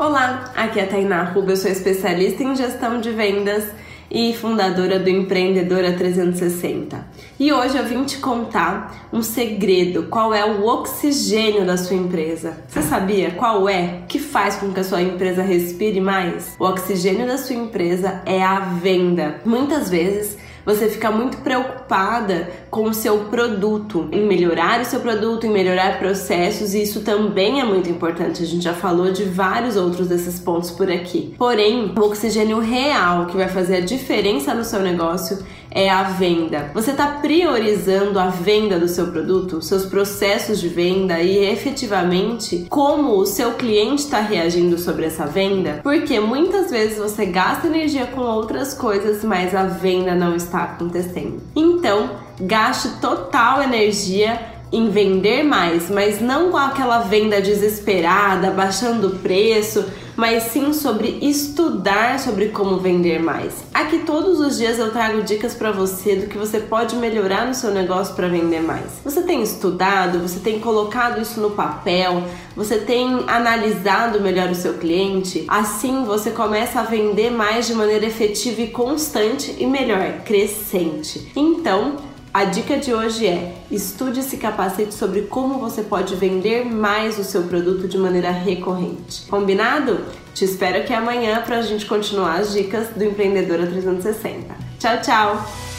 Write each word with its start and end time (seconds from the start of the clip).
Olá, 0.00 0.50
aqui 0.56 0.80
é 0.80 0.84
a 0.84 0.86
Tainá 0.86 1.24
Ruba, 1.24 1.52
eu 1.52 1.56
sou 1.58 1.70
especialista 1.70 2.42
em 2.42 2.56
gestão 2.56 3.02
de 3.02 3.10
vendas 3.10 3.68
e 4.10 4.32
fundadora 4.32 4.98
do 4.98 5.10
Empreendedora 5.10 5.92
360. 5.92 7.06
E 7.38 7.52
hoje 7.52 7.76
eu 7.76 7.84
vim 7.84 8.02
te 8.04 8.16
contar 8.16 9.10
um 9.12 9.22
segredo, 9.22 10.04
qual 10.04 10.32
é 10.32 10.42
o 10.42 10.64
oxigênio 10.64 11.66
da 11.66 11.76
sua 11.76 11.96
empresa. 11.96 12.56
Você 12.66 12.80
sabia 12.80 13.32
qual 13.32 13.68
é 13.68 14.00
que 14.08 14.18
faz 14.18 14.56
com 14.56 14.72
que 14.72 14.80
a 14.80 14.84
sua 14.84 15.02
empresa 15.02 15.42
respire 15.42 16.00
mais? 16.00 16.56
O 16.58 16.64
oxigênio 16.64 17.26
da 17.26 17.36
sua 17.36 17.56
empresa 17.56 18.22
é 18.24 18.42
a 18.42 18.58
venda. 18.58 19.42
Muitas 19.44 19.90
vezes 19.90 20.38
você 20.74 20.88
fica 20.88 21.10
muito 21.10 21.38
preocupada 21.38 22.48
com 22.70 22.84
o 22.84 22.94
seu 22.94 23.24
produto, 23.24 24.08
em 24.12 24.26
melhorar 24.26 24.80
o 24.80 24.84
seu 24.84 25.00
produto, 25.00 25.46
em 25.46 25.50
melhorar 25.50 25.98
processos, 25.98 26.74
e 26.74 26.82
isso 26.82 27.00
também 27.00 27.60
é 27.60 27.64
muito 27.64 27.90
importante. 27.90 28.42
A 28.42 28.46
gente 28.46 28.62
já 28.62 28.74
falou 28.74 29.12
de 29.12 29.24
vários 29.24 29.76
outros 29.76 30.08
desses 30.08 30.38
pontos 30.38 30.70
por 30.70 30.90
aqui. 30.90 31.34
Porém, 31.36 31.92
o 31.96 32.00
oxigênio 32.00 32.60
real 32.60 33.26
que 33.26 33.36
vai 33.36 33.48
fazer 33.48 33.76
a 33.76 33.80
diferença 33.80 34.54
no 34.54 34.64
seu 34.64 34.80
negócio 34.80 35.38
é 35.70 35.88
a 35.88 36.02
venda. 36.02 36.70
Você 36.74 36.90
está 36.90 37.06
priorizando 37.06 38.18
a 38.18 38.26
venda 38.26 38.78
do 38.78 38.88
seu 38.88 39.08
produto, 39.08 39.62
seus 39.62 39.86
processos 39.86 40.60
de 40.60 40.68
venda 40.68 41.20
e 41.20 41.38
efetivamente 41.44 42.66
como 42.68 43.16
o 43.16 43.26
seu 43.26 43.54
cliente 43.54 44.02
está 44.02 44.20
reagindo 44.20 44.78
sobre 44.78 45.06
essa 45.06 45.26
venda? 45.26 45.80
Porque 45.82 46.18
muitas 46.18 46.70
vezes 46.70 46.98
você 46.98 47.26
gasta 47.26 47.66
energia 47.66 48.06
com 48.06 48.20
outras 48.20 48.74
coisas, 48.74 49.22
mas 49.24 49.54
a 49.54 49.64
venda 49.64 50.14
não 50.14 50.34
está 50.34 50.64
acontecendo. 50.64 51.40
Então, 51.54 52.10
gaste 52.40 52.88
total 53.00 53.62
energia 53.62 54.59
em 54.72 54.88
vender 54.88 55.42
mais, 55.42 55.90
mas 55.90 56.20
não 56.20 56.50
com 56.50 56.56
aquela 56.56 57.00
venda 57.00 57.40
desesperada, 57.40 58.50
baixando 58.50 59.08
o 59.08 59.18
preço, 59.18 59.84
mas 60.16 60.44
sim 60.44 60.72
sobre 60.72 61.18
estudar 61.22 62.18
sobre 62.18 62.48
como 62.48 62.76
vender 62.76 63.22
mais. 63.22 63.64
Aqui 63.72 64.00
todos 64.00 64.38
os 64.38 64.58
dias 64.58 64.78
eu 64.78 64.92
trago 64.92 65.22
dicas 65.22 65.54
para 65.54 65.72
você 65.72 66.14
do 66.14 66.26
que 66.26 66.36
você 66.36 66.60
pode 66.60 66.94
melhorar 66.96 67.46
no 67.46 67.54
seu 67.54 67.70
negócio 67.70 68.14
para 68.14 68.28
vender 68.28 68.60
mais. 68.60 69.00
Você 69.02 69.22
tem 69.22 69.42
estudado, 69.42 70.18
você 70.18 70.38
tem 70.38 70.60
colocado 70.60 71.20
isso 71.20 71.40
no 71.40 71.50
papel, 71.52 72.22
você 72.54 72.76
tem 72.78 73.24
analisado 73.26 74.20
melhor 74.20 74.50
o 74.50 74.54
seu 74.54 74.74
cliente, 74.74 75.44
assim 75.48 76.04
você 76.04 76.30
começa 76.30 76.80
a 76.80 76.84
vender 76.84 77.30
mais 77.30 77.66
de 77.66 77.74
maneira 77.74 78.04
efetiva 78.04 78.60
e 78.60 78.68
constante 78.68 79.56
e 79.58 79.66
melhor, 79.66 80.20
crescente. 80.24 81.32
Então, 81.34 81.96
a 82.32 82.44
dica 82.44 82.76
de 82.76 82.94
hoje 82.94 83.26
é: 83.26 83.56
estude 83.70 84.20
e 84.20 84.22
se 84.22 84.36
capacite 84.36 84.94
sobre 84.94 85.22
como 85.22 85.58
você 85.58 85.82
pode 85.82 86.14
vender 86.14 86.64
mais 86.64 87.18
o 87.18 87.24
seu 87.24 87.44
produto 87.44 87.88
de 87.88 87.98
maneira 87.98 88.30
recorrente. 88.30 89.26
Combinado? 89.28 90.00
Te 90.32 90.44
espero 90.44 90.78
aqui 90.78 90.92
amanhã 90.92 91.42
para 91.42 91.58
a 91.58 91.62
gente 91.62 91.86
continuar 91.86 92.38
as 92.38 92.52
dicas 92.52 92.88
do 92.90 93.02
Empreendedora 93.02 93.66
360. 93.66 94.54
Tchau, 94.78 95.00
tchau! 95.02 95.69